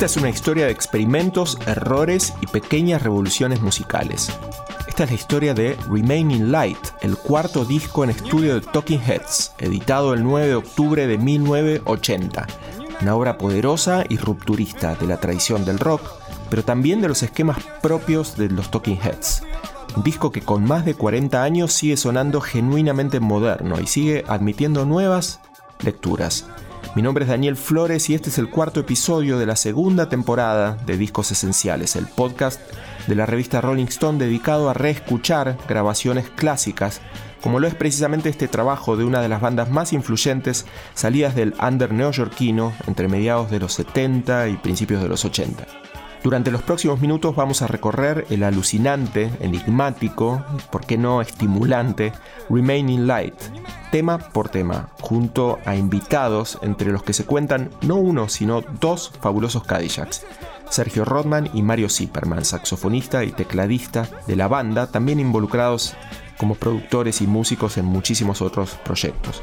[0.00, 4.32] Esta es una historia de experimentos, errores y pequeñas revoluciones musicales.
[4.88, 9.52] Esta es la historia de Remaining Light, el cuarto disco en estudio de Talking Heads,
[9.58, 12.46] editado el 9 de octubre de 1980.
[13.02, 16.00] Una obra poderosa y rupturista de la tradición del rock,
[16.48, 19.42] pero también de los esquemas propios de los Talking Heads.
[19.94, 24.86] Un disco que con más de 40 años sigue sonando genuinamente moderno y sigue admitiendo
[24.86, 25.40] nuevas
[25.82, 26.46] lecturas.
[26.96, 30.76] Mi nombre es Daniel Flores y este es el cuarto episodio de la segunda temporada
[30.86, 32.60] de Discos Esenciales, el podcast
[33.06, 37.00] de la revista Rolling Stone dedicado a reescuchar grabaciones clásicas,
[37.42, 41.54] como lo es precisamente este trabajo de una de las bandas más influyentes salidas del
[41.64, 45.89] under neoyorquino entre mediados de los 70 y principios de los 80.
[46.22, 52.12] Durante los próximos minutos vamos a recorrer el alucinante, enigmático, por qué no estimulante,
[52.50, 53.34] Remaining Light,
[53.90, 59.12] tema por tema, junto a invitados entre los que se cuentan no uno, sino dos
[59.20, 60.26] fabulosos Cadillacs.
[60.68, 65.94] Sergio Rodman y Mario Zipperman, saxofonista y tecladista de la banda, también involucrados
[66.36, 69.42] como productores y músicos en muchísimos otros proyectos.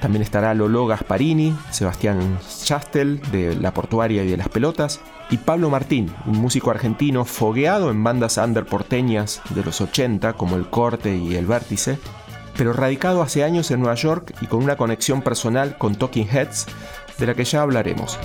[0.00, 5.70] También estará Lolo Gasparini, Sebastián Chastel de La Portuaria y de las Pelotas, y Pablo
[5.70, 11.16] Martín, un músico argentino fogueado en bandas under porteñas de los 80 como El Corte
[11.16, 11.98] y El Vértice,
[12.56, 16.66] pero radicado hace años en Nueva York y con una conexión personal con Talking Heads,
[17.18, 18.18] de la que ya hablaremos.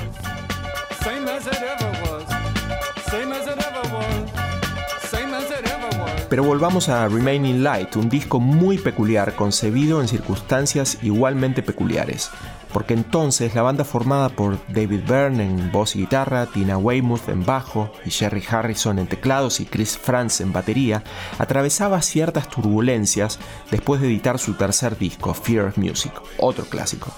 [6.31, 12.31] Pero volvamos a Remaining Light, un disco muy peculiar, concebido en circunstancias igualmente peculiares.
[12.73, 17.45] Porque entonces la banda formada por David Byrne en voz y guitarra, Tina Weymouth en
[17.45, 21.03] bajo y Jerry Harrison en teclados y Chris Franz en batería,
[21.37, 23.39] atravesaba ciertas turbulencias
[23.69, 27.11] después de editar su tercer disco, Fear of Music, otro clásico.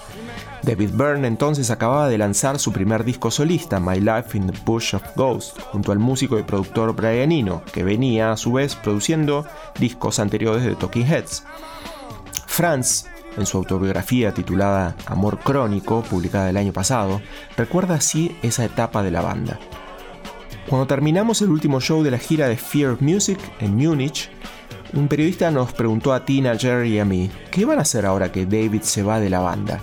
[0.64, 4.94] David Byrne entonces acababa de lanzar su primer disco solista, My Life in the Bush
[4.94, 9.46] of Ghosts, junto al músico y productor Brian Eno, que venía a su vez produciendo
[9.78, 11.44] discos anteriores de Talking Heads.
[12.46, 13.06] Franz,
[13.36, 17.20] en su autobiografía titulada Amor Crónico, publicada el año pasado,
[17.56, 19.58] recuerda así esa etapa de la banda.
[20.68, 24.30] Cuando terminamos el último show de la gira de Fear Music en Múnich,
[24.94, 28.32] un periodista nos preguntó a Tina, Jerry y a mí, ¿qué van a hacer ahora
[28.32, 29.80] que David se va de la banda?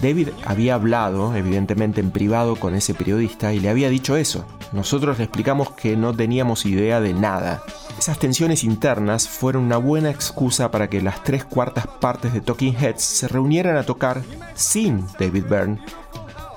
[0.00, 4.46] David había hablado, evidentemente en privado, con ese periodista y le había dicho eso.
[4.72, 7.62] Nosotros le explicamos que no teníamos idea de nada.
[8.02, 12.74] Esas tensiones internas fueron una buena excusa para que las tres cuartas partes de Talking
[12.74, 14.22] Heads se reunieran a tocar
[14.56, 15.78] sin David Byrne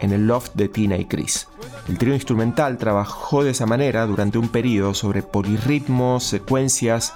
[0.01, 1.47] en el loft de Tina y Chris.
[1.87, 7.13] El trío instrumental trabajó de esa manera durante un periodo sobre polirritmos, secuencias,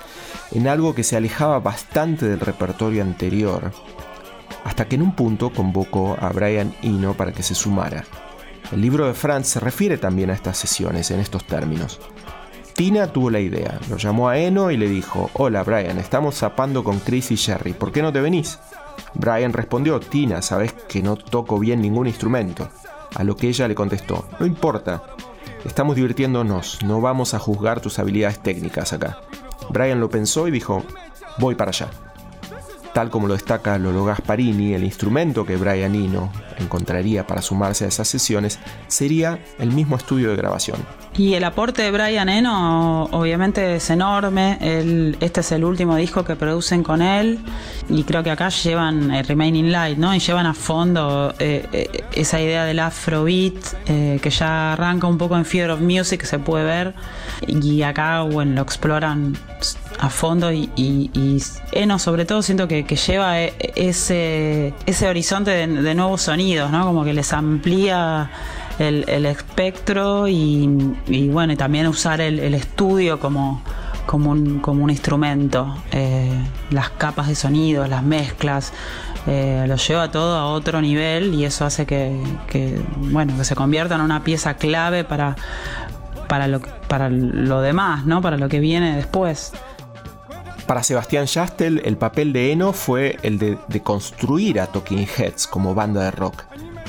[0.51, 3.71] en algo que se alejaba bastante del repertorio anterior,
[4.63, 8.03] hasta que en un punto convocó a Brian Eno para que se sumara.
[8.71, 11.99] El libro de Franz se refiere también a estas sesiones en estos términos.
[12.79, 16.81] Tina tuvo la idea, lo llamó a Eno y le dijo, hola Brian, estamos zapando
[16.81, 18.57] con Chris y Jerry, ¿por qué no te venís?
[19.15, 22.69] Brian respondió, Tina, sabes que no toco bien ningún instrumento.
[23.15, 25.03] A lo que ella le contestó, no importa,
[25.65, 29.17] estamos divirtiéndonos, no vamos a juzgar tus habilidades técnicas acá.
[29.71, 30.85] Brian lo pensó y dijo,
[31.37, 31.89] voy para allá.
[32.99, 37.87] Tal como lo destaca Lolo Gasparini, el instrumento que Brian Eno encontraría para sumarse a
[37.87, 40.85] esas sesiones sería el mismo estudio de grabación.
[41.15, 44.57] Y el aporte de Brian Eno obviamente es enorme.
[45.21, 47.39] este es el último disco que producen con él
[47.87, 50.13] y creo que acá llevan el Remaining Light, ¿no?
[50.13, 53.55] Y llevan a fondo eh, eh, esa idea del afrobeat
[53.85, 56.93] eh, que ya arranca un poco en Fear of Music, se puede ver.
[57.47, 59.37] Y acá, bueno, lo exploran
[59.99, 60.69] a fondo y,
[61.73, 66.85] Eno sobre todo siento que, lleva ese, ese horizonte de, nuevos sonidos, ¿no?
[66.85, 68.31] Como que les amplía
[68.79, 70.67] el, espectro y,
[71.31, 73.61] bueno, y también usar el, estudio como,
[74.05, 75.75] como, un, como un instrumento.
[75.91, 76.31] Eh,
[76.71, 78.71] las capas de sonido, las mezclas,
[79.27, 82.21] eh, lo lleva todo a otro nivel y eso hace que,
[82.97, 85.35] bueno, que se convierta en una pieza clave para,
[86.29, 88.21] para, lo, para lo demás, ¿no?
[88.21, 89.51] para lo que viene después.
[90.69, 95.47] Para Sebastián Jastel, el papel de Eno fue el de, de construir a Talking Heads
[95.47, 96.43] como banda de rock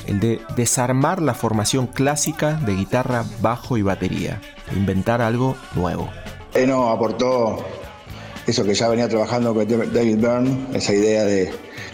[0.07, 4.39] el de desarmar la formación clásica de guitarra, bajo y batería,
[4.77, 6.11] inventar algo nuevo.
[6.53, 7.65] Eno aportó
[8.47, 11.51] eso que ya venía trabajando con David Byrne, esa idea de,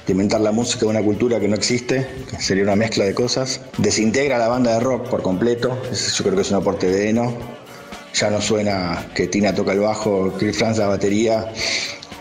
[0.08, 3.60] inventar la música de una cultura que no existe, que sería una mezcla de cosas.
[3.78, 7.55] Desintegra la banda de rock por completo, yo creo que es un aporte de Eno.
[8.18, 11.52] Ya no suena que Tina toca el bajo, Chris Franz la batería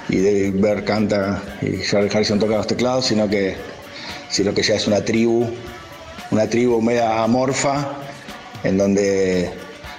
[0.10, 3.56] y David Byrne canta y Charlie Harrison toca los teclados, sino que,
[4.30, 5.48] sino que ya es una tribu,
[6.32, 7.94] una tribu media amorfa,
[8.66, 9.50] en donde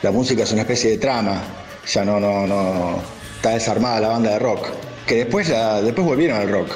[0.03, 1.43] la música es una especie de trama,
[1.87, 3.01] ya no, no, no
[3.37, 4.69] está desarmada la banda de rock.
[5.07, 6.73] Que después, después volvieron al rock.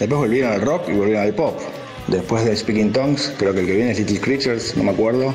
[0.00, 1.60] Después volvieron al rock y volvieron al pop.
[2.08, 5.32] Después de Speaking Tongues, creo que el que viene es Little Creatures, no me acuerdo.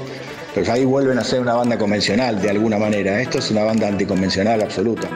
[0.54, 3.22] Pero ahí vuelven a ser una banda convencional de alguna manera.
[3.22, 5.08] Esto es una banda anticonvencional absoluta.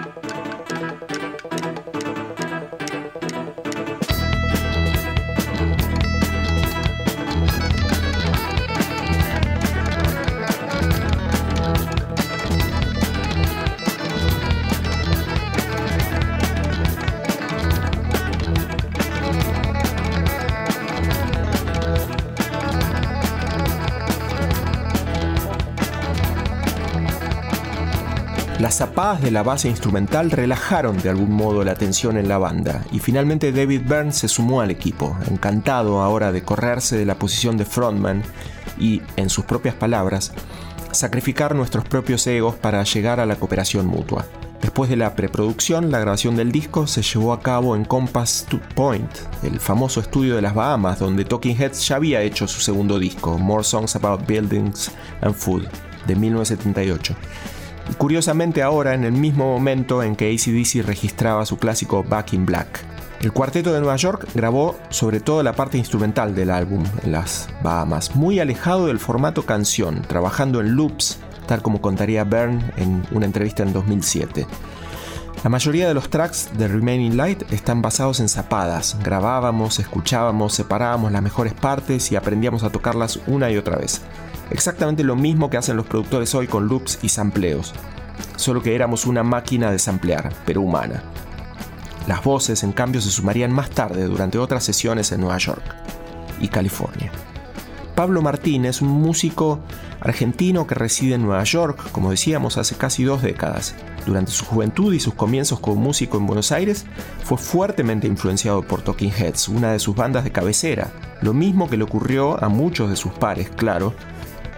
[28.76, 32.84] Las zapadas de la base instrumental relajaron de algún modo la tensión en la banda
[32.92, 37.56] y finalmente David Byrne se sumó al equipo, encantado ahora de correrse de la posición
[37.56, 38.22] de frontman
[38.78, 40.34] y, en sus propias palabras,
[40.92, 44.26] sacrificar nuestros propios egos para llegar a la cooperación mutua.
[44.62, 48.46] Después de la preproducción, la grabación del disco se llevó a cabo en Compass
[48.76, 49.10] Point,
[49.44, 53.38] el famoso estudio de las Bahamas, donde Talking Heads ya había hecho su segundo disco,
[53.38, 54.92] More Songs About Buildings
[55.22, 55.66] and Food,
[56.08, 57.16] de 1978.
[57.98, 62.84] Curiosamente ahora en el mismo momento en que ACDC registraba su clásico Back in Black.
[63.22, 67.50] El cuarteto de Nueva York grabó sobre todo la parte instrumental del álbum en las
[67.64, 73.26] Bahamas, muy alejado del formato canción, trabajando en loops, tal como contaría Byrne en una
[73.26, 74.46] entrevista en 2007.
[75.44, 78.98] La mayoría de los tracks de Remaining Light están basados en zapadas.
[79.04, 84.02] Grabábamos, escuchábamos, separábamos las mejores partes y aprendíamos a tocarlas una y otra vez.
[84.50, 87.74] Exactamente lo mismo que hacen los productores hoy con loops y sampleos,
[88.36, 91.04] solo que éramos una máquina de samplear, pero humana.
[92.08, 95.64] Las voces, en cambio, se sumarían más tarde durante otras sesiones en Nueva York
[96.40, 97.12] y California.
[97.96, 99.62] Pablo Martín es un músico
[100.02, 103.74] argentino que reside en Nueva York, como decíamos, hace casi dos décadas.
[104.06, 106.86] Durante su juventud y sus comienzos como músico en Buenos Aires,
[107.24, 110.92] fue fuertemente influenciado por Talking Heads, una de sus bandas de cabecera,
[111.22, 113.96] lo mismo que le ocurrió a muchos de sus pares, claro,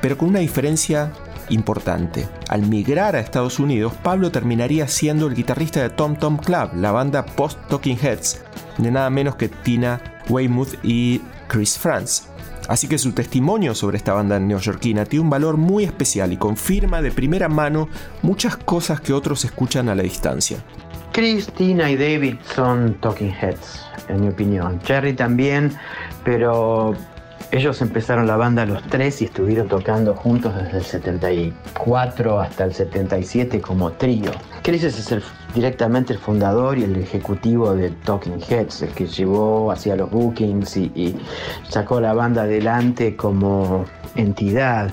[0.01, 1.11] pero con una diferencia
[1.49, 2.27] importante.
[2.49, 6.91] Al migrar a Estados Unidos, Pablo terminaría siendo el guitarrista de Tom Tom Club, la
[6.91, 8.41] banda post Talking Heads,
[8.77, 12.27] de nada menos que Tina Weymouth y Chris Franz.
[12.67, 17.01] Así que su testimonio sobre esta banda neoyorquina tiene un valor muy especial y confirma
[17.01, 17.87] de primera mano
[18.21, 20.57] muchas cosas que otros escuchan a la distancia.
[21.13, 24.79] Chris, Tina y David son Talking Heads, en mi opinión.
[24.83, 25.71] Jerry también,
[26.25, 26.93] pero
[27.51, 32.73] ellos empezaron la banda los tres y estuvieron tocando juntos desde el 74 hasta el
[32.73, 34.31] 77 como trío.
[34.63, 35.23] Chris es el,
[35.53, 40.77] directamente el fundador y el ejecutivo de Talking Heads, el que llevó hacia los bookings
[40.77, 41.15] y,
[41.69, 43.85] sacó la banda adelante como
[44.15, 44.91] entidad.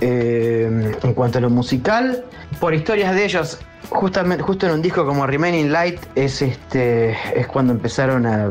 [0.00, 2.24] Eh, en cuanto a lo musical,
[2.58, 3.58] por historias de ellos,
[3.90, 8.48] justamente, justo en un disco como Remaining Light es, este, es cuando empezaron a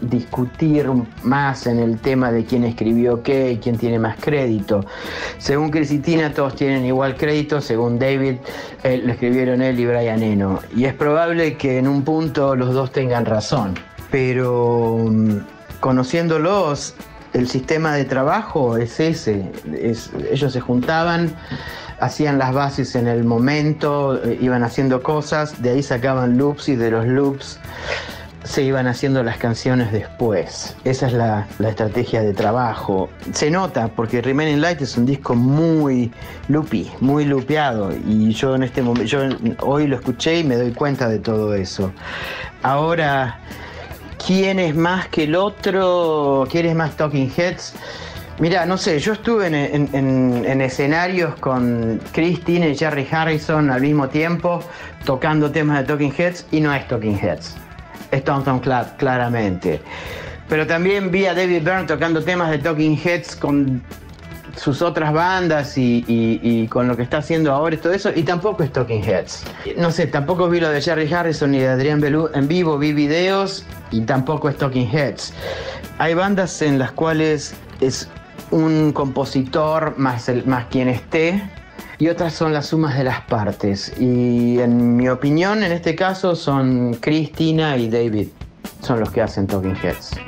[0.00, 0.90] discutir
[1.22, 4.84] más en el tema de quién escribió qué y quién tiene más crédito.
[5.38, 8.36] Según Tina todos tienen igual crédito, según David,
[8.82, 10.60] eh, lo escribieron él y Brian Eno.
[10.74, 13.74] Y es probable que en un punto los dos tengan razón,
[14.10, 15.38] pero mm,
[15.80, 16.94] conociéndolos,
[17.32, 19.50] el sistema de trabajo es ese.
[20.30, 21.34] ellos se juntaban
[22.00, 26.76] hacían las bases en el momento, eh, iban haciendo cosas, de ahí sacaban loops y
[26.76, 27.58] de los loops
[28.46, 30.76] se iban haciendo las canciones después.
[30.84, 33.08] Esa es la, estrategia de trabajo.
[33.32, 36.12] Se nota porque Remaining Light es un disco muy
[36.48, 39.20] loopy, muy lupeado y yo en este momento, yo
[39.60, 41.92] hoy lo escuché y me doy cuenta de todo eso.
[42.62, 43.40] Ahora,
[44.24, 46.46] ¿quién es más que el otro?
[46.50, 47.74] ¿Quién es más Talking Heads?
[48.38, 54.08] Mira, no sé, yo estuve en, en, escenarios con Christine y Jerry Harrison al mismo
[54.08, 54.62] tiempo
[55.04, 57.65] tocando temas de Talking Heads y no es Talking Heads
[58.24, 59.80] Tom Club, claramente.
[60.48, 63.82] Pero también vi a David Byrne tocando temas de Talking Heads con
[64.56, 68.62] sus otras bandas y, con lo que está haciendo ahora y todo eso, y tampoco
[68.62, 69.44] es Talking Heads.
[69.76, 72.92] No sé, tampoco vi lo de Jerry Harrison ni de Adrián Belú en vivo, vi
[72.92, 75.32] videos y tampoco es Talking Heads.
[75.98, 78.08] Hay bandas en las cuales es
[78.50, 81.42] un compositor más, el, más quien esté,
[81.98, 83.92] y otras son las sumas de las partes.
[83.98, 88.28] Y en mi opinión, en este caso, son Cristina y David,
[88.82, 90.25] son los que hacen Talking Heads.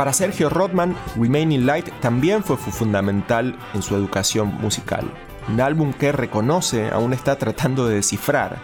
[0.00, 5.04] Para Sergio Rodman, Remaining Light también fue fundamental en su educación musical.
[5.46, 8.56] Un álbum que reconoce aún está tratando de descifrar,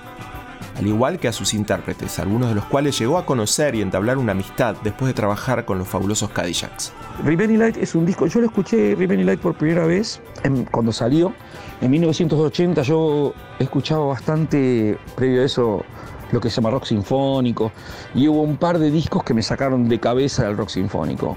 [0.78, 4.16] al igual que a sus intérpretes, algunos de los cuales llegó a conocer y entablar
[4.16, 6.94] una amistad después de trabajar con los fabulosos Cadillacs.
[7.22, 10.22] Remaining Light es un disco, yo lo escuché Remaining Light por primera vez
[10.70, 11.34] cuando salió,
[11.82, 15.84] en 1980 yo he escuchado bastante, previo a eso,
[16.32, 17.72] lo que se llama rock sinfónico,
[18.14, 21.36] y hubo un par de discos que me sacaron de cabeza del rock sinfónico.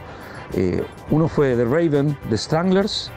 [0.53, 3.11] Eh, uno fue The Raven, The Stranglers,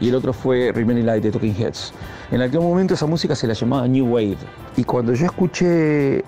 [0.00, 1.92] y el otro fue Remaining Light de Talking Heads.
[2.30, 4.38] En aquel momento esa música se la llamaba New Wave,
[4.76, 6.24] y cuando yo escuché, eh,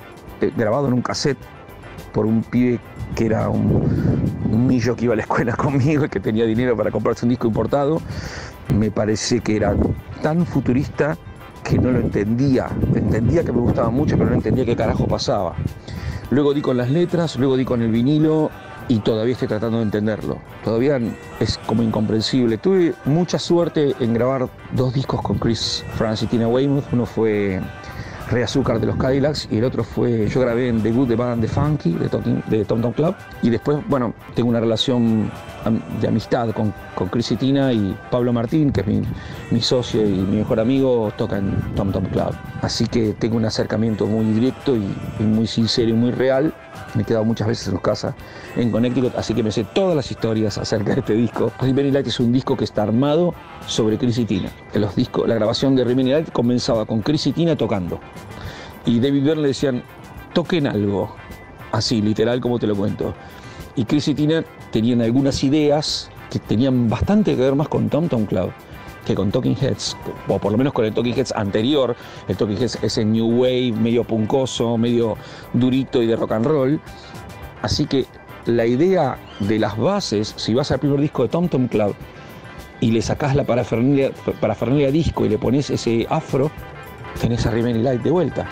[0.56, 1.38] grabado en un cassette
[2.12, 2.80] por un pibe
[3.14, 3.60] que era un,
[4.50, 7.46] un que iba a la escuela conmigo y que tenía dinero para comprarse un disco
[7.46, 8.00] importado,
[8.74, 9.74] me parece que era
[10.22, 11.16] tan futurista
[11.62, 12.68] que no lo entendía.
[12.94, 15.54] Entendía que me gustaba mucho, pero no entendía qué carajo pasaba.
[16.30, 18.50] Luego di con las letras, luego di con el vinilo
[18.88, 20.38] y todavía estoy tratando de entenderlo.
[20.64, 21.00] Todavía
[21.38, 22.58] es como incomprensible.
[22.58, 26.84] Tuve mucha suerte en grabar dos discos con Chris Francis Tina Weymouth.
[26.92, 27.60] Uno fue
[28.30, 31.16] Re Azúcar de los Cadillacs y el otro fue, yo grabé en The Good, The
[31.16, 35.30] Bad and The Funky de, Tom, de Tom Club y después, bueno, tengo una relación
[36.00, 39.02] de amistad con, con Chris y Tina y Pablo Martín, que es mi,
[39.50, 42.34] mi socio y mi mejor amigo, toca en Tom Tom Club.
[42.62, 46.54] Así que tengo un acercamiento muy directo y muy sincero y muy real
[46.94, 48.14] me he quedado muchas veces en los casas
[48.56, 51.52] en Connecticut, así que me sé todas las historias acerca de este disco.
[51.60, 53.34] Remaining Light es un disco que está armado
[53.66, 54.50] sobre Chris y Tina.
[54.74, 58.00] Los discos, la grabación de Remaining Light comenzaba con Chris y Tina tocando.
[58.86, 59.82] Y David Byrne le decían,
[60.32, 61.14] toquen algo.
[61.72, 63.14] Así, literal como te lo cuento.
[63.76, 68.08] Y Chris y Tina tenían algunas ideas que tenían bastante que ver más con Tom
[68.08, 68.52] Tom Club
[69.14, 69.96] con Talking Heads,
[70.28, 71.96] o por lo menos con el Talking Heads anterior,
[72.28, 75.16] el Talking Heads ese New Wave, medio puncoso, medio
[75.52, 76.80] durito y de rock and roll.
[77.62, 78.06] Así que
[78.46, 81.94] la idea de las bases, si vas al primer disco de Tom Tom Club
[82.80, 86.50] y le sacás la parafernalia, parafernalia disco y le pones ese afro,
[87.20, 88.48] tenés a Remaining Light de vuelta.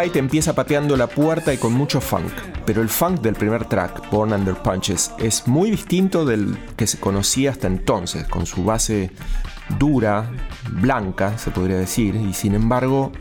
[0.00, 2.32] Light empieza pateando la puerta y con mucho funk,
[2.64, 6.98] pero el funk del primer track, Born Under Punches, es muy distinto del que se
[6.98, 9.10] conocía hasta entonces, con su base
[9.78, 10.30] dura,
[10.70, 13.12] blanca, se podría decir, y sin embargo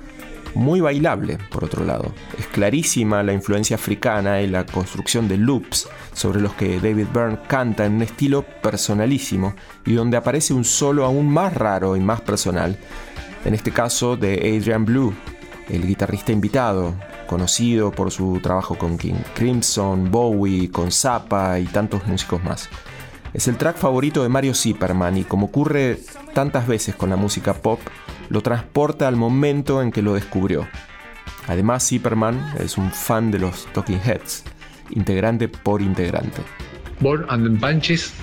[0.55, 2.13] muy bailable, por otro lado.
[2.37, 7.39] Es clarísima la influencia africana y la construcción de loops sobre los que David Byrne
[7.49, 9.53] canta en un estilo personalísimo
[9.85, 12.77] y donde aparece un solo aún más raro y más personal,
[13.43, 15.13] en este caso de Adrian Blue,
[15.69, 16.95] el guitarrista invitado,
[17.27, 22.69] conocido por su trabajo con King Crimson, Bowie, con Zappa y tantos músicos más.
[23.33, 25.99] Es el track favorito de Mario Zipperman y como ocurre
[26.33, 27.79] tantas veces con la música pop,
[28.29, 30.67] lo transporta al momento en que lo descubrió.
[31.47, 34.43] Además, Zipperman es un fan de los Talking Heads,
[34.91, 36.41] integrante por integrante.
[36.99, 38.13] Born and Punches,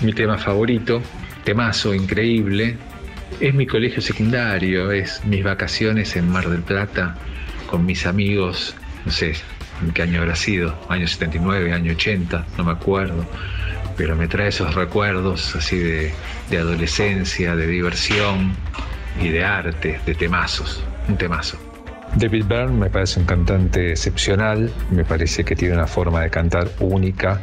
[0.00, 1.00] mi tema favorito,
[1.44, 2.76] temazo increíble,
[3.42, 7.16] es mi colegio secundario, es mis vacaciones en Mar del Plata
[7.66, 9.34] con mis amigos, no sé
[9.82, 13.26] en qué año habrá sido, año 79, año 80, no me acuerdo,
[13.96, 16.12] pero me trae esos recuerdos así de,
[16.50, 18.54] de adolescencia, de diversión,
[19.20, 21.58] y de arte, de temazos, un temazo.
[22.14, 26.70] David Byrne me parece un cantante excepcional, me parece que tiene una forma de cantar
[26.78, 27.40] única,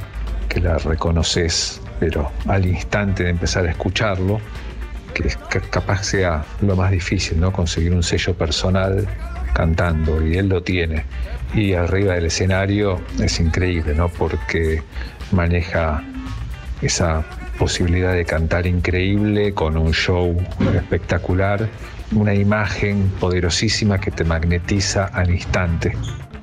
[0.48, 4.39] que la reconoces, pero al instante de empezar a escucharlo,
[5.13, 7.51] que capaz sea lo más difícil, ¿no?
[7.51, 9.08] Conseguir un sello personal
[9.54, 11.06] cantando, y él lo tiene.
[11.54, 14.10] Y arriba del escenario es increíble, ¿no?
[14.10, 14.84] Porque
[15.32, 16.04] maneja
[16.82, 17.24] esa
[17.58, 20.38] posibilidad de cantar increíble con un show
[20.75, 21.68] espectacular
[22.13, 25.96] una imagen poderosísima que te magnetiza al instante.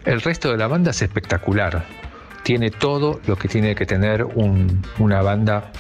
[0.04, 1.84] El resto de la banda es espectacular.
[2.44, 5.72] Tiene todo lo que tiene que tener una banda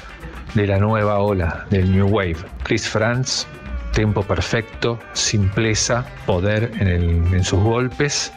[0.54, 2.36] de la nueva ola, del New Wave.
[2.62, 3.46] Chris Franz,
[3.92, 8.32] tempo perfecto, simpleza, poder en, sus golpes.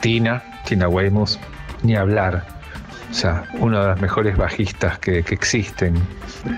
[0.00, 1.36] Tina, Tina Weymouth,
[1.82, 2.44] ni hablar.
[3.10, 5.94] O sea, una de las mejores bajistas que, que existen.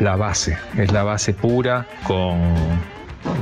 [0.00, 2.54] La base, es la base pura con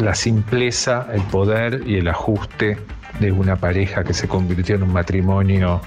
[0.00, 2.79] la simpleza, el poder y el ajuste
[3.19, 5.81] de una pareja que se convirtió en un matrimonio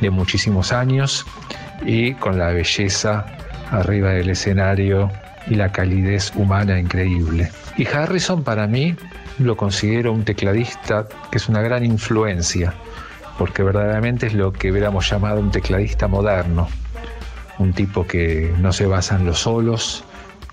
[0.00, 1.26] de muchísimos años
[1.84, 3.26] y con la belleza
[3.70, 5.10] arriba del escenario
[5.46, 7.50] y la calidez humana increíble.
[7.76, 8.94] Y Harrison para mí
[9.38, 12.74] lo considero un tecladista que es una gran influencia,
[13.38, 16.68] porque verdaderamente es lo que hubiéramos llamado un tecladista moderno,
[17.58, 20.04] un tipo que no se basa en los solos,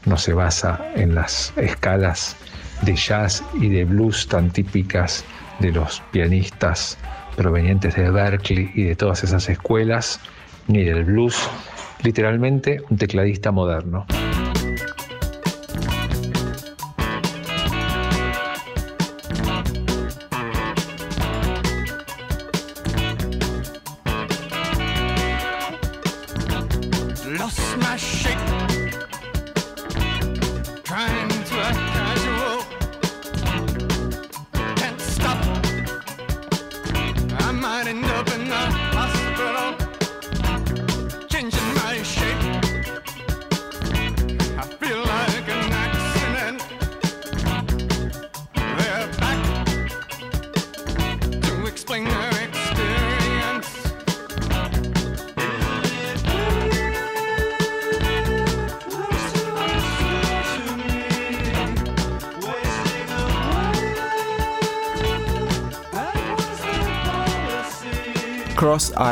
[0.06, 2.36] no se basa en las escalas
[2.82, 5.26] de jazz y de blues tan típicas
[5.60, 6.98] de los pianistas
[7.36, 10.20] provenientes de Berkeley y de todas esas escuelas,
[10.68, 11.50] ni del blues,
[12.04, 14.06] literalmente un tecladista moderno.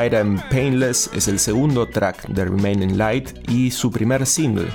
[0.06, 4.68] Cross-Eyed and Painless es el segundo track de Remaining Light y su primer single.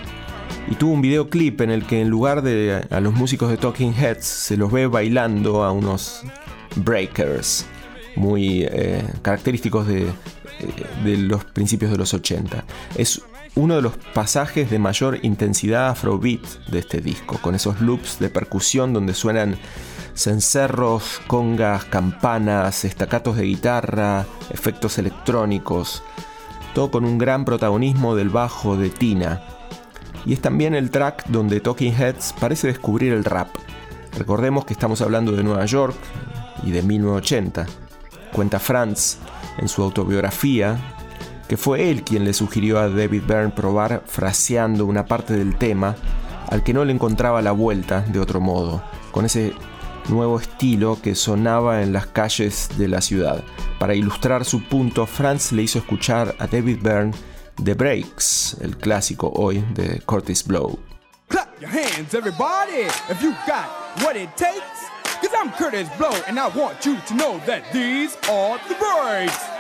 [0.68, 3.94] Y tuvo un videoclip en el que en lugar de a los músicos de Talking
[3.94, 6.22] Heads se los ve bailando a unos
[6.76, 7.66] breakers
[8.16, 10.06] muy eh, característicos eh,
[11.04, 12.64] de los principios de los 80.
[12.96, 13.22] Es
[13.54, 18.30] uno de los pasajes de mayor intensidad afrobeat de este disco, con esos loops de
[18.30, 19.56] percusión donde suenan
[20.14, 26.02] cencerros, congas, campanas, estacatos de guitarra, efectos electrónicos,
[26.74, 29.42] todo con un gran protagonismo del bajo de Tina.
[30.26, 33.48] Y es también el track donde Talking Heads parece descubrir el rap.
[34.18, 35.96] Recordemos que estamos hablando de Nueva York
[36.62, 37.66] y de 1980.
[38.32, 39.18] Cuenta Franz
[39.58, 40.78] en su autobiografía
[41.50, 45.96] que fue él quien le sugirió a David Byrne probar fraseando una parte del tema
[46.46, 49.52] al que no le encontraba la vuelta de otro modo, con ese
[50.08, 53.42] nuevo estilo que sonaba en las calles de la ciudad.
[53.78, 57.12] Para ilustrar su punto, Franz le hizo escuchar a David Byrne
[57.62, 60.78] The Breaks, el clásico hoy de Curtis Blow.
[61.28, 63.68] Clap your hands, everybody, if you got
[64.02, 64.88] what it takes.
[65.20, 69.59] Cause I'm Curtis Blow, and I want you to know that these are the breaks.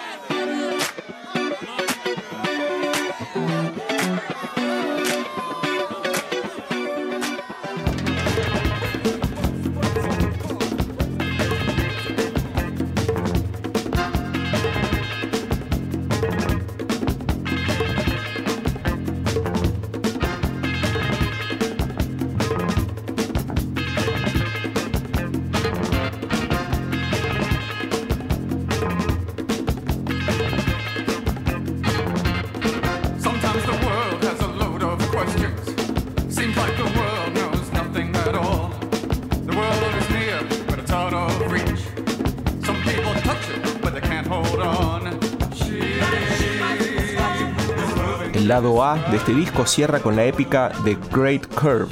[48.60, 51.88] Lado A de este disco cierra con la épica The Great Curve.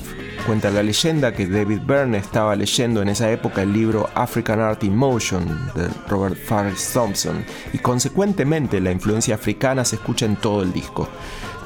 [0.46, 4.84] Cuenta la leyenda que David Byrne estaba leyendo en esa época el libro African Art
[4.84, 10.62] in Motion de Robert Farris Thompson y consecuentemente la influencia africana se escucha en todo
[10.62, 11.08] el disco.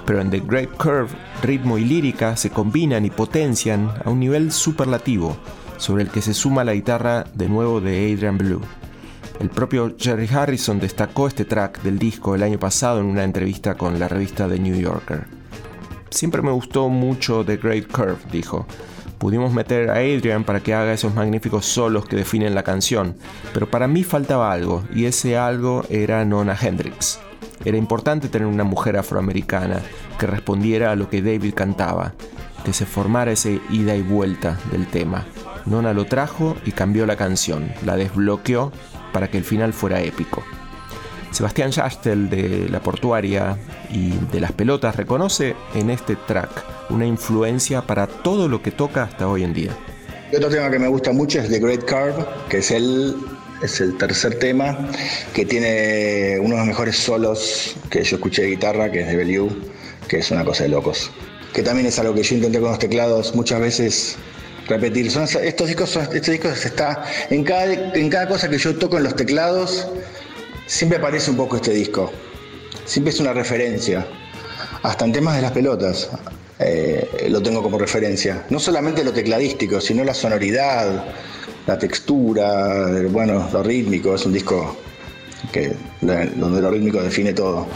[0.07, 1.11] Pero en The Great Curve,
[1.43, 5.37] ritmo y lírica se combinan y potencian a un nivel superlativo.
[5.79, 8.61] sobre el que se suma la guitarra de nuevo de Adrian Blue.
[9.43, 13.75] El propio Jerry Harrison destacó este track del disco el año pasado en una entrevista
[13.75, 15.25] con la revista The New Yorker.
[16.11, 18.69] Siempre me gustó mucho The Great Curve, dijo.
[19.19, 23.17] Pudimos meter a Adrian para que haga esos magníficos solos que definen la canción,
[23.53, 27.19] pero para mí faltaba algo, y ese algo era Nona Hendrix.
[27.65, 29.81] Era importante tener una mujer afroamericana
[30.21, 32.15] que respondiera a lo que David cantaba,
[32.65, 35.27] que se formara ese ida y vuelta del tema.
[35.67, 38.73] Nona lo trajo y cambió la canción, la desbloqueó
[39.13, 40.43] para que el final fuera épico.
[41.33, 43.57] Sebastián Yastel de La Portuaria
[43.91, 46.51] y de Las Pelotas reconoce en este track
[46.91, 49.77] una influencia para todo lo que toca hasta hoy en día.
[50.37, 53.17] otro tema que me gusta mucho es The Great Curve, que es el,
[53.63, 54.77] es el tercer tema,
[55.33, 59.17] que tiene uno de los mejores solos que yo escuché de guitarra, que es de
[59.17, 59.49] Belieu,
[60.09, 61.11] que es una cosa de locos.
[61.55, 64.19] Que también es algo que yo intenté con los teclados muchas veces
[64.69, 65.11] repetir.
[65.11, 69.05] Son, estos discos, estos discos está en cada, en cada cosa que yo toco en
[69.05, 69.89] los teclados,
[70.67, 72.11] siempre aparece un poco este disco.
[72.85, 74.07] Siempre es una referencia.
[74.83, 76.11] Hasta en temas de las pelotas
[76.59, 78.45] eh, lo tengo como referencia.
[78.51, 81.05] No solamente lo tecladístico, sino la sonoridad,
[81.67, 84.15] la textura, bueno, lo rítmico.
[84.15, 84.77] Es un disco
[85.53, 87.67] que, donde lo rítmico define todo.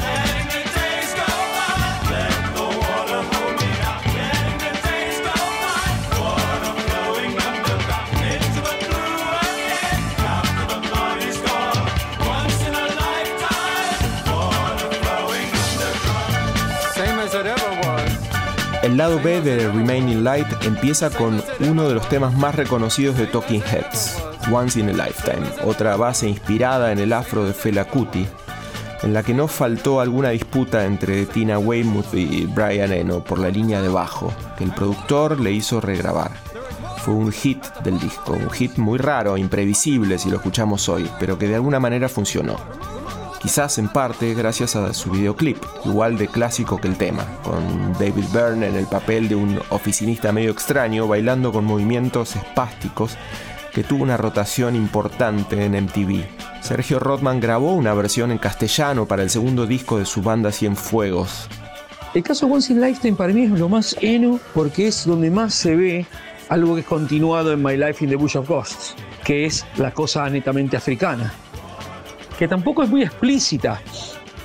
[18.86, 23.26] El lado B de Remaining Light empieza con uno de los temas más reconocidos de
[23.26, 24.22] Talking Heads,
[24.52, 28.24] Once in a Lifetime, otra base inspirada en el afro de Fela Kuti,
[29.02, 33.48] en la que no faltó alguna disputa entre Tina Weymouth y Brian Eno por la
[33.48, 36.30] línea de bajo, que el productor le hizo regrabar.
[36.98, 41.36] Fue un hit del disco, un hit muy raro, imprevisible si lo escuchamos hoy, pero
[41.36, 42.56] que de alguna manera funcionó
[43.40, 48.24] quizás en parte gracias a su videoclip, igual de clásico que el tema, con David
[48.32, 53.16] Byrne en el papel de un oficinista medio extraño bailando con movimientos espásticos
[53.72, 56.24] que tuvo una rotación importante en MTV.
[56.62, 61.48] Sergio Rodman grabó una versión en castellano para el segundo disco de su banda Cienfuegos.
[62.14, 65.52] El caso Once in Lifetime para mí es lo más eno porque es donde más
[65.54, 66.06] se ve
[66.48, 68.94] algo que es continuado en My Life in the Bush of Ghosts,
[69.24, 71.34] que es la cosa netamente africana
[72.38, 73.80] que tampoco es muy explícita.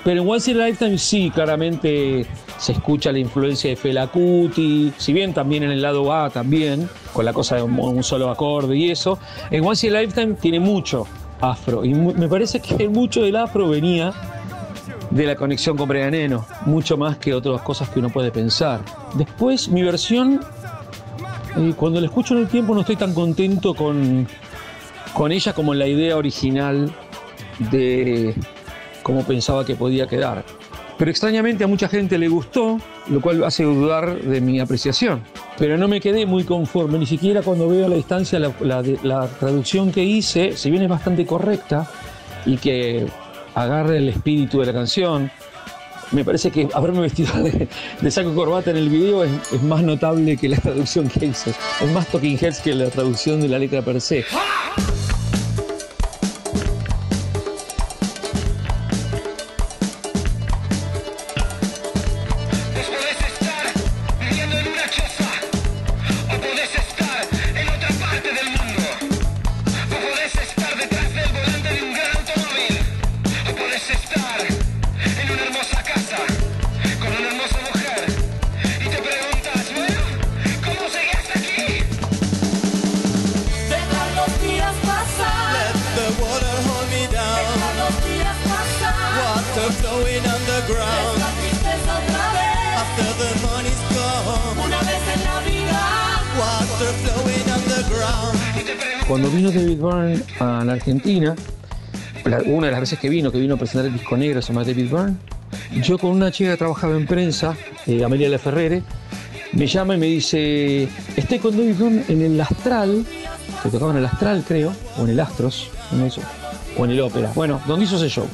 [0.03, 2.25] Pero en Once in a Lifetime sí, claramente
[2.57, 6.89] se escucha la influencia de Fela Kuti, si bien también en el lado A también,
[7.13, 9.19] con la cosa de un, solo acorde y eso.
[9.51, 11.05] En Once in a Lifetime tiene mucho
[11.39, 14.13] afro y me parece que mucho del afro venía
[15.09, 18.81] de la conexión con Brian Eno, mucho más que otras cosas que uno puede pensar.
[19.13, 20.39] Después mi versión,
[21.57, 24.27] eh, cuando la escucho en el tiempo no estoy tan contento con,
[25.13, 26.91] con ella como la idea original
[27.69, 28.33] de
[29.03, 30.43] cómo pensaba que podía quedar.
[31.01, 35.23] Pero extrañamente a mucha gente le gustó, lo cual hace dudar de mi apreciación.
[35.57, 39.91] Pero no me quedé muy conforme, ni siquiera cuando veo a la distancia la, traducción
[39.91, 41.89] que hice, si bien es bastante correcta
[42.45, 43.07] y que
[43.55, 45.31] agarre el espíritu de la canción,
[46.11, 47.31] me parece que haberme vestido
[48.01, 51.51] de, saco corbata en el video es, es, más notable que la traducción que hice.
[51.81, 54.23] Es más Talking Heads que la traducción de la letra per se.
[99.07, 101.35] Cuando vino David Byrne a la Argentina,
[102.45, 104.63] una de las veces que vino, que vino a presentar el disco negro, se llama
[104.63, 105.15] David Byrne,
[105.83, 107.55] yo con una chica que trabajaba en prensa,
[107.87, 108.83] eh, Amelia La Ferrere,
[109.53, 113.05] me llama y me dice, estoy con David Byrne en el Astral,
[113.61, 115.69] que tocaba en el Astral creo, o en el Astros,
[116.77, 118.27] o en el Ópera, bueno, donde hizo ese show,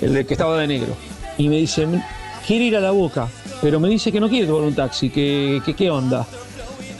[0.00, 0.96] el que estaba de negro.
[1.38, 1.86] Y me dice,
[2.46, 3.28] quiere ir a la boca,
[3.62, 6.26] pero me dice que no quiere tomar un taxi, que qué onda.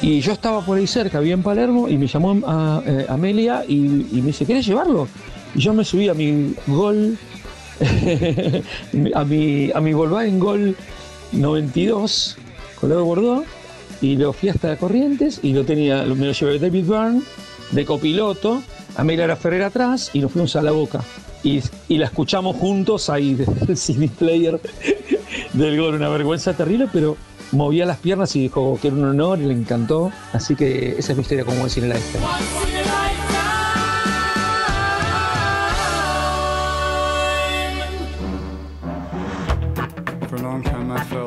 [0.02, 3.64] Y yo estaba por ahí cerca, había en Palermo, y me llamó a, eh, Amelia
[3.68, 5.06] y, me dice, ¿quieres llevarlo?
[5.54, 7.18] Y yo me subí a mi gol,
[9.14, 10.76] a mi, a mi en Gol
[11.32, 12.38] 92,
[12.80, 13.46] color Bordeaux,
[14.00, 17.22] y lo fui hasta Corrientes y lo tenía, me lo llevé David Byrne
[17.72, 18.62] de copiloto,
[18.96, 21.02] Amelia era Ferrer atrás y nos fuimos a la boca.
[21.42, 24.60] Y, la escuchamos juntos ahí desde el CD player
[25.52, 27.16] del gol, una vergüenza terrible, pero
[27.52, 30.12] movía las piernas y dijo que era un honor y le encantó.
[30.32, 31.96] Así que esa es mi historia como decir en la
[41.10, 41.19] con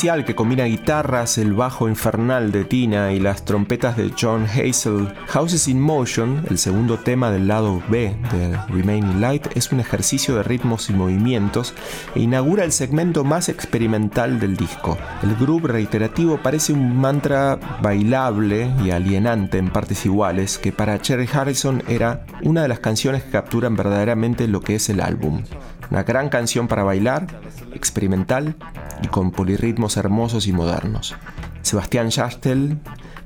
[0.00, 5.12] que combina guitarras, el bajo infernal de Tina y las trompetas de John Hazel.
[5.26, 10.36] Houses in Motion, el segundo tema del lado B de Remaining Light, es un ejercicio
[10.36, 11.74] de ritmos y movimientos
[12.14, 14.96] e inaugura el segmento más experimental del disco.
[15.22, 21.28] El groove reiterativo parece un mantra bailable y alienante en partes iguales que para Cherry
[21.30, 25.42] Harrison era una de las canciones que capturan verdaderamente lo que es el álbum.
[25.90, 27.26] Una gran canción para bailar,
[27.74, 28.56] experimental
[29.02, 31.14] y con polirritmos hermosos y modernos.
[31.62, 32.78] Sebastián Yastel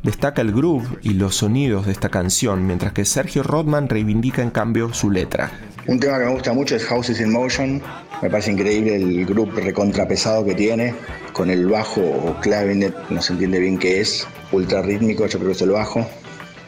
[0.03, 4.51] destaca el groove y los sonidos de esta canción, mientras que Sergio Rodman reivindica en
[4.51, 5.51] cambio su letra.
[5.87, 7.83] Un tema que me gusta mucho es Houses in Motion.
[8.23, 10.95] Me parece increíble el groove recontrapesado que tiene,
[11.33, 15.51] con el bajo o clavinet, no se entiende bien qué es, ultra rítmico, yo creo
[15.51, 16.07] que es el bajo.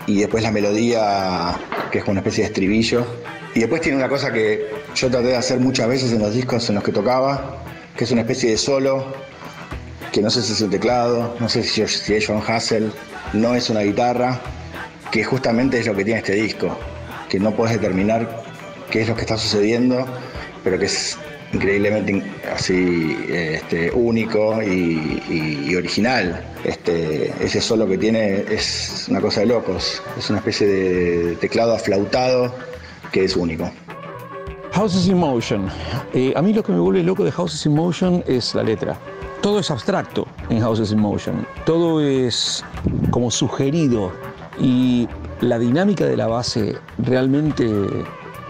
[0.07, 1.57] Y después la melodía,
[1.91, 3.07] que es como una especie de estribillo,
[3.55, 6.69] y después tiene una cosa que yo traté de hacer muchas veces en los discos
[6.69, 7.59] en los que tocaba,
[7.97, 9.07] que es una especie de solo,
[10.13, 12.93] que no sé si es un teclado, no sé si es John Hassel,
[13.33, 14.41] no es una guitarra,
[15.11, 16.77] que justamente es lo que tiene este disco,
[17.29, 18.45] que no puedes determinar
[18.91, 20.07] qué es lo que está sucediendo,
[20.63, 21.19] pero que es
[21.53, 26.45] increíblemente así este, único y, original.
[26.65, 31.75] Este, ese solo que tiene es una cosa de locos, es una especie de teclado
[31.75, 32.55] aflautado
[33.13, 33.71] que es único.
[34.77, 35.71] Houses in Motion.
[36.13, 38.95] Eh, a mí lo que me vuelve loco de Houses in Motion es la letra.
[39.41, 41.47] Todo es abstracto en Houses in Motion.
[41.65, 42.63] Todo es
[43.11, 44.13] como sugerido
[44.61, 45.09] y
[45.41, 47.67] la dinámica de la base realmente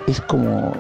[0.09, 0.73] es como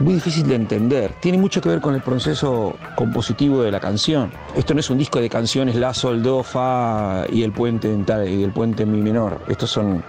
[0.00, 1.14] muy difícil de entender.
[1.22, 4.32] Tiene mucho que ver con el proceso compositivo de la canción.
[4.54, 8.04] Esto no es un disco de canciones La, Sol, Do, Fa y el puente en,
[8.28, 9.40] y el puente en Mi menor.
[9.48, 10.04] Estos son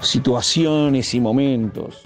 [0.00, 2.04] situaciones y momentos.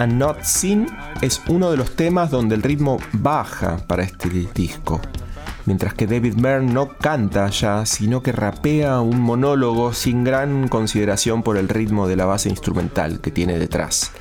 [0.00, 0.86] And Not Sin
[1.20, 5.00] es uno de los temas donde el ritmo baja para este disco.
[5.66, 11.42] Mientras que David Byrne no canta ya, sino que rapea un monólogo sin gran consideración
[11.42, 14.12] por el ritmo de la base instrumental que tiene detrás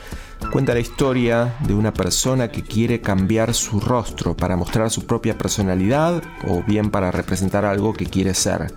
[0.51, 5.37] cuenta la historia de una persona que quiere cambiar su rostro para mostrar su propia
[5.37, 8.73] personalidad o bien para representar algo que quiere ser.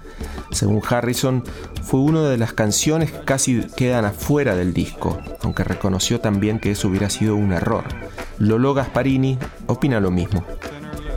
[0.51, 1.43] Según Harrison,
[1.83, 6.73] fue una de las canciones que casi quedan afuera del disco, aunque reconoció también que
[6.73, 7.85] eso hubiera sido un error.
[8.39, 10.45] Lolo Gasparini opina lo mismo.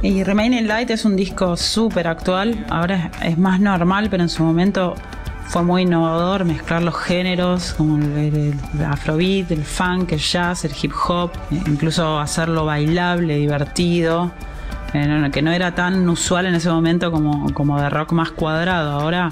[0.02, 4.44] Y Remaining Light es un disco súper actual, ahora es más normal, pero en su
[4.44, 4.96] momento
[5.48, 8.56] fue muy innovador mezclar los géneros como el,
[8.86, 14.32] afrobeat, el funk, el jazz, el hip hop, eh, incluso hacerlo bailable, divertido,
[14.94, 19.00] eh, que no era tan usual en ese momento como, como de rock más cuadrado.
[19.00, 19.30] Ahora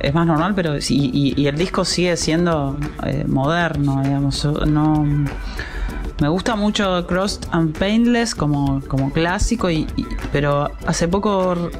[0.00, 5.04] es más normal, pero y, el disco sigue siendo eh, moderno, digamos, no
[6.20, 9.86] me gusta mucho Crossed and Painless como, como clásico, y,
[10.32, 11.70] pero hace poco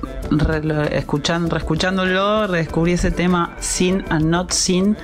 [0.93, 4.97] escuchando, reescuchándolo descubrí ese tema Sin and Not Sin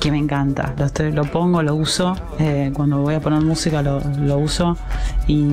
[0.00, 0.74] que me encanta.
[0.76, 2.16] Lo, lo pongo, lo uso.
[2.38, 4.76] Eh, cuando voy a poner música lo, uso.
[5.26, 5.46] Y,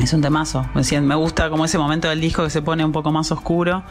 [0.00, 0.66] Es un temazo.
[1.02, 3.82] Me gusta como ese momento del disco que se pone un poco más oscuro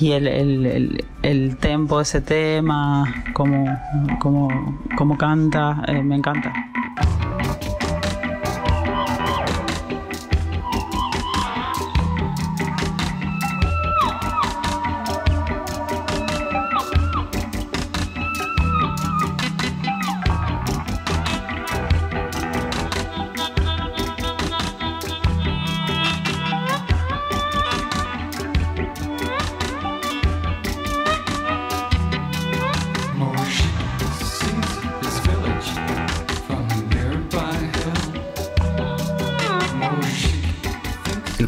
[0.00, 3.78] y el, el, el, tempo de ese tema, como,
[4.18, 4.48] como,
[4.96, 6.52] como canta, eh, me encanta.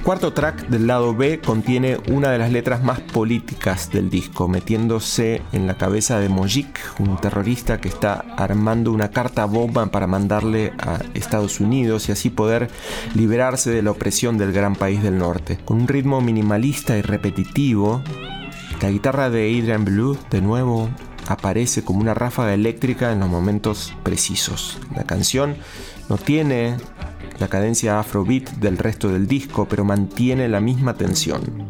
[0.07, 5.43] Cuarto track del lado B contiene una de las letras más políticas del disco, metiéndose
[5.51, 10.73] en la cabeza de Mojik, un terrorista que está armando una carta bomba para mandarle
[10.79, 12.71] a Estados Unidos y así poder
[13.17, 15.59] liberarse de la opresión del gran país del norte.
[15.65, 18.01] Con un ritmo minimalista y repetitivo,
[18.81, 20.89] la guitarra de Adrian Blue de nuevo
[21.27, 24.79] aparece como una ráfaga eléctrica en los momentos precisos.
[24.95, 25.57] La canción
[26.09, 26.77] no tiene
[27.39, 31.67] la cadencia afrobeat del resto del disco, pero mantiene la misma tensión.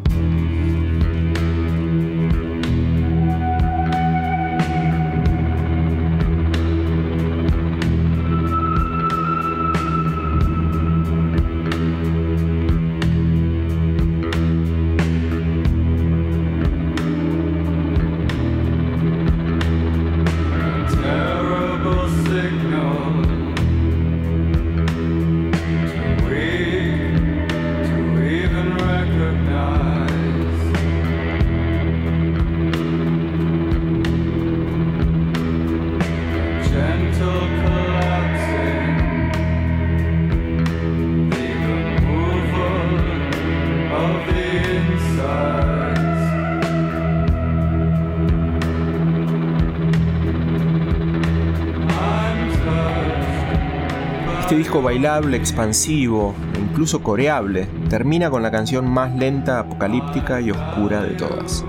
[54.97, 61.11] Bailable, expansivo e incluso coreable termina con la canción más lenta, apocalíptica y oscura de
[61.11, 61.63] todas.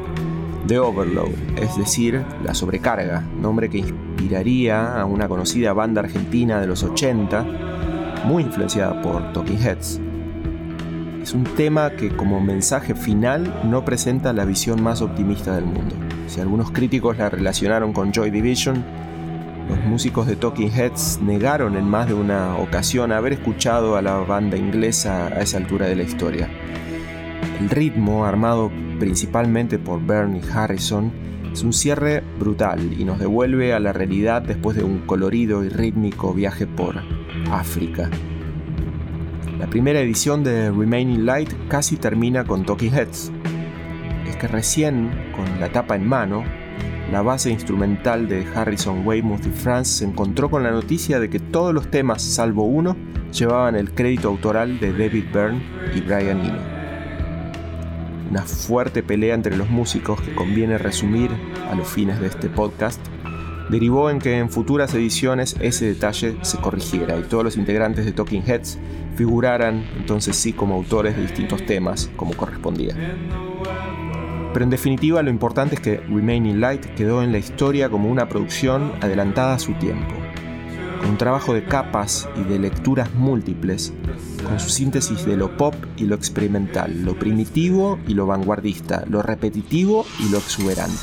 [0.66, 6.68] The Overload, es decir, La Sobrecarga, nombre que inspiraría a una conocida banda argentina de
[6.68, 7.44] los 80,
[8.24, 10.00] muy influenciada por Talking Heads.
[11.22, 15.94] Es un tema que como mensaje final no presenta la visión más optimista del mundo.
[16.28, 18.82] Si algunos críticos la relacionaron con Joy Division,
[19.68, 24.16] los músicos de Talking Heads negaron en más de una ocasión haber escuchado a la
[24.18, 26.48] banda inglesa a esa altura de la historia.
[27.60, 31.12] El ritmo, armado principalmente por Bernie Harrison,
[31.52, 35.68] es un cierre brutal y nos devuelve a la realidad después de un colorido y
[35.68, 37.02] rítmico viaje por
[37.50, 38.10] África.
[39.58, 43.32] La primera edición de Remaining Light casi termina con Talking Heads.
[44.28, 46.44] Es que recién, con la tapa en mano,
[47.10, 51.38] la base instrumental de Harrison Weymouth y France se encontró con la noticia de que
[51.38, 52.96] todos los temas, salvo uno,
[53.32, 55.62] llevaban el crédito autoral de David Byrne
[55.94, 56.78] y Brian Eno.
[58.30, 61.30] Una fuerte pelea entre los músicos que conviene resumir
[61.70, 63.00] a los fines de este podcast
[63.70, 68.12] derivó en que en futuras ediciones ese detalle se corrigiera y todos los integrantes de
[68.12, 68.78] Talking Heads
[69.16, 72.94] figuraran entonces sí como autores de distintos temas como correspondía.
[74.58, 78.28] Pero en definitiva lo importante es que Remaining Light quedó en la historia como una
[78.28, 80.12] producción adelantada a su tiempo,
[80.98, 83.92] con un trabajo de capas y de lecturas múltiples,
[84.42, 89.22] con su síntesis de lo pop y lo experimental, lo primitivo y lo vanguardista, lo
[89.22, 90.98] repetitivo y lo exuberante.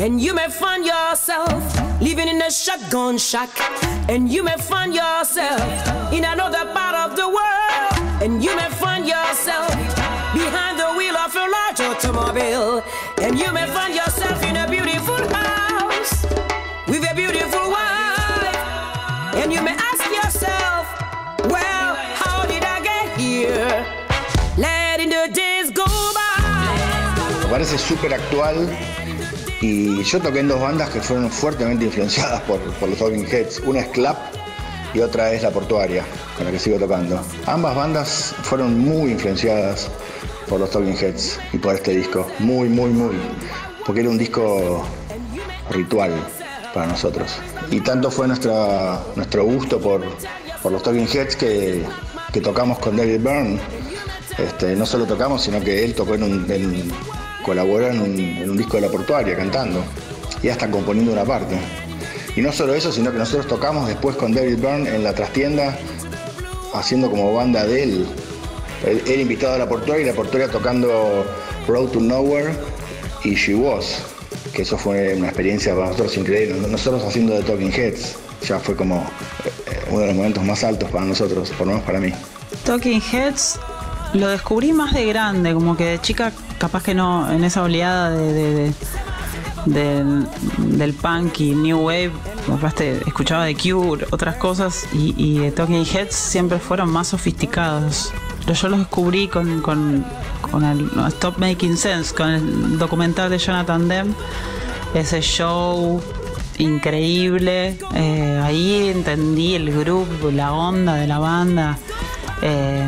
[0.00, 1.52] And you may find yourself
[2.00, 3.50] living in a shotgun shack.
[4.08, 5.60] And you may find yourself
[6.10, 8.22] in another part of the world.
[8.22, 10.01] And you may find yourself
[10.32, 12.82] behind the wheel of a large automobile.
[13.20, 16.24] And you may find yourself in a beautiful house
[16.88, 19.36] with a beautiful wife.
[19.36, 20.86] And you may ask yourself,
[21.50, 23.86] well, how did I get here?
[24.56, 27.48] Letting the days go by.
[27.50, 28.68] Parece súper actual
[29.62, 33.60] Y yo toqué en dos bandas que fueron fuertemente influenciadas por, los Talking Heads.
[33.60, 34.16] Una es Clap
[34.92, 36.04] y otra es La Portuaria,
[36.36, 37.22] con la que sigo tocando.
[37.46, 39.88] Ambas bandas fueron muy influenciadas
[40.52, 42.26] por los Talking Heads y por este disco.
[42.38, 43.16] Muy, muy, muy.
[43.86, 44.84] Porque era un disco
[45.70, 46.12] ritual
[46.74, 47.32] para nosotros.
[47.70, 50.02] Y tanto fue nuestra, nuestro gusto por,
[50.70, 51.82] los Talking Heads que,
[52.42, 53.58] tocamos con David Byrne.
[54.36, 56.92] Este, no solo tocamos, sino que él tocó en un,
[57.46, 59.82] colaboró en un, disco de la portuaria cantando
[60.42, 61.56] y hasta componiendo una parte.
[62.36, 65.78] Y no solo eso, sino que nosotros tocamos después con David Byrne en la trastienda,
[66.74, 68.06] haciendo como banda de él
[68.84, 71.24] Él, invitado a la Portuaria y la Portuaria tocando
[71.68, 72.54] Road to Nowhere
[73.24, 74.02] y She Was,
[74.52, 76.56] que eso fue una experiencia para nosotros increíble.
[76.68, 78.16] Nosotros haciendo de Talking Heads,
[78.46, 79.06] ya fue como
[79.44, 82.12] eh, uno de los momentos más altos para nosotros, por lo menos para mí.
[82.64, 83.60] Talking Heads
[84.14, 88.10] lo descubrí más de grande, como que de chica capaz que no, en esa oleada
[88.10, 88.72] de,
[89.66, 92.12] del, punk y New Wave,
[93.06, 98.12] escuchaba de Cure, otras cosas, y, y Talking Heads siempre fueron más sofisticados.
[98.46, 100.04] Yo los descubrí con, con,
[100.40, 104.14] con el Stop Making Sense, con el documental de Jonathan Demme,
[104.94, 106.00] ese show
[106.58, 107.78] increíble.
[107.94, 111.78] Eh, ahí entendí el grupo, la onda de la banda.
[112.42, 112.84] Eh,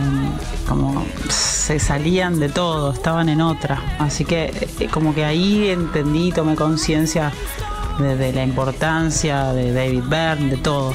[0.68, 3.96] como se salían de todo, estaban en otra.
[3.98, 7.32] Así que eh, como que ahí entendí, tomé conciencia
[7.98, 10.94] de, la importancia de David Byrne, de todo.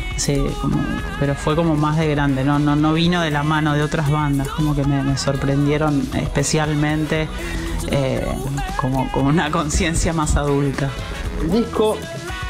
[1.19, 4.09] pero fue como más de grande, no, no, no vino de la mano de otras
[4.09, 7.27] bandas, como que me, sorprendieron especialmente
[8.77, 10.89] como con una conciencia más adulta.
[11.41, 11.97] El disco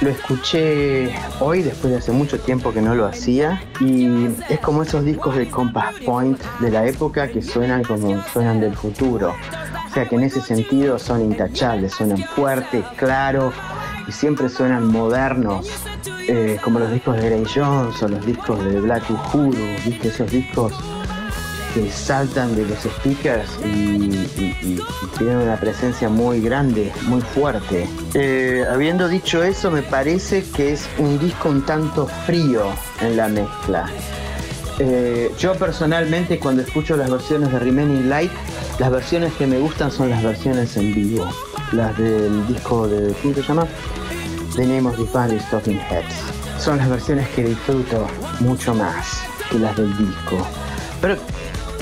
[0.02, 4.84] lo escuché hoy, después de hace mucho tiempo que no lo hacía, y es como
[4.84, 9.36] esos discos de Compass Point de la época que suenan como suenan del futuro.
[9.90, 13.54] O sea que en ese sentido son intachables, suenan fuertes, claros
[14.10, 15.68] y siempre suenan modernos,
[16.28, 19.56] eh, como los discos de Grey Jones o los discos de Black Uhuru,
[19.86, 20.08] ¿viste?
[20.08, 20.74] Esos discos
[21.76, 24.80] que saltan de los speakers y,
[25.20, 27.88] tienen una presencia muy grande, muy fuerte.
[28.16, 32.64] Eh, habiendo dicho eso, me parece que es un disco un tanto frío
[33.02, 33.86] en la mezcla.
[34.80, 38.32] Eh, yo personalmente cuando escucho las versiones de Remaining Light,
[38.80, 41.30] las versiones que me gustan son las versiones en vivo,
[41.74, 43.68] las del disco de, ¿cómo se llama?
[44.56, 46.16] The Name of the Band Talking Heads.
[46.58, 48.08] Son las versiones que disfruto
[48.40, 49.22] mucho más
[49.52, 50.48] que las del disco.
[51.02, 51.18] Pero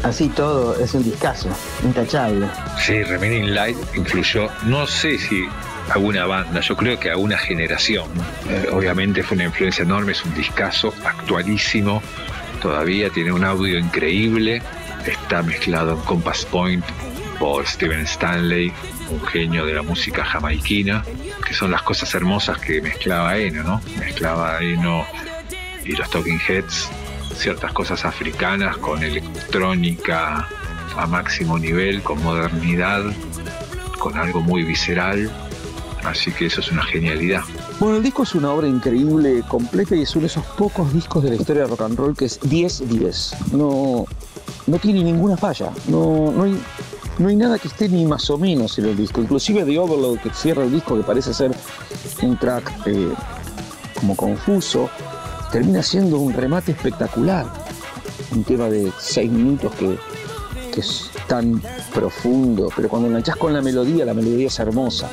[0.03, 1.49] así todo es un discazo,
[1.83, 2.47] intachable.
[2.79, 5.45] Sí, Remaining Light influyó, no sé si
[5.93, 8.07] a una banda, yo creo que a una generación.
[8.49, 12.01] Eh, obviamente fue una influencia enorme, es un discazo actualísimo,
[12.59, 14.63] todavía tiene un audio increíble,
[15.11, 16.85] está mezclado en Compass Point
[17.39, 18.71] por Steven Stanley,
[19.09, 21.03] un genio de la música jamaiquina,
[21.45, 23.81] que son las cosas hermosas que mezclaba Eno, ¿no?
[23.99, 25.05] Mezclaba Eno
[25.85, 26.89] y los Talking Heads
[27.37, 30.47] ciertas cosas africanas con electrónica
[30.97, 33.03] a máximo nivel, con modernidad,
[33.99, 35.29] con algo muy visceral.
[36.03, 37.41] Así que eso es una genialidad.
[37.79, 41.23] Bueno, el disco es una obra increíble, completa y es uno de esos pocos discos
[41.23, 43.51] de la historia de rock and roll que es 10-10.
[43.51, 44.05] No,
[44.67, 45.71] no tiene ninguna falla.
[45.87, 46.59] No, no, hay,
[47.17, 49.21] no hay nada que esté ni más o menos en el disco.
[49.21, 51.51] Inclusive The Overload que cierra el disco, que parece ser
[52.21, 53.09] un track eh,
[53.99, 54.89] como confuso,
[55.51, 57.45] termina siendo un remate espectacular.
[58.31, 59.97] Un tema de seis minutos que,
[60.77, 61.59] es tan
[61.91, 65.09] profundo, pero cuando enganchas con la melodía, la melodía es hermosa.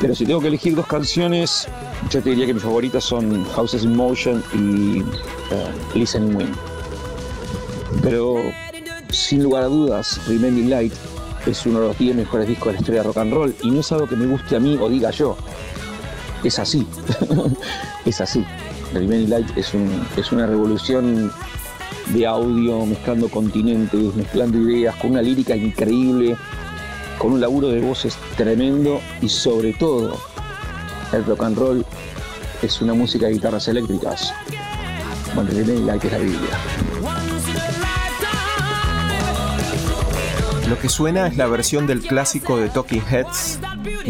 [0.00, 1.68] Pero si tengo que elegir dos canciones,
[2.10, 6.56] yo te diría que mis favoritas son Houses in Motion y uh, Listening Wind.
[8.02, 8.42] Pero
[9.14, 10.92] sin lugar a dudas, Remaining Light
[11.46, 13.70] es uno de los 10 mejores discos de la historia de rock and roll y
[13.70, 15.36] no es algo que me guste a mí o diga yo.
[16.42, 16.86] Es así.
[18.04, 18.44] es así.
[18.92, 19.72] Remaining Light es,
[20.32, 21.32] una revolución
[22.08, 26.36] de audio, mezclando continentes, mezclando ideas, con una lírica increíble,
[27.18, 30.18] con un laburo de voces tremendo y sobre todo
[31.12, 31.86] el rock and roll
[32.62, 34.32] es una música de guitarras eléctricas.
[35.34, 36.58] Bueno, Remaining Light es la Biblia.
[40.68, 43.60] Lo que suena es la versión del clásico de Talking Heads,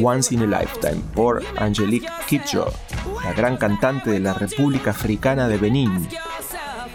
[0.00, 2.72] Once in a Lifetime, por Angelique Kidjo,
[3.24, 6.08] la gran cantante de la República Africana de Benín.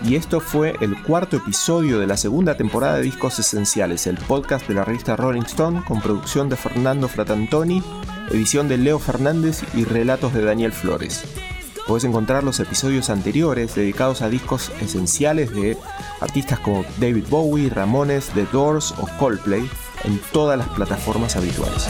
[0.05, 4.65] Y esto fue el cuarto episodio de la segunda temporada de Discos Esenciales, el podcast
[4.65, 7.83] de la revista Rolling Stone con producción de Fernando Fratantoni,
[8.31, 11.25] edición de Leo Fernández y relatos de Daniel Flores.
[11.89, 15.75] Puedes encontrar los episodios anteriores dedicados a discos esenciales de
[16.21, 19.67] artistas como David Bowie, Ramones, The Doors o Coldplay
[20.03, 21.89] en todas las plataformas habituales.